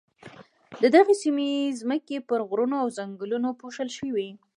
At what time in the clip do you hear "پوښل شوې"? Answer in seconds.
3.61-4.27